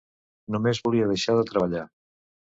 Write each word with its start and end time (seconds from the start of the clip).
Només 0.53 0.79
volia 0.87 1.09
deixar 1.11 1.35
de 1.39 1.43
treballar. 1.51 1.83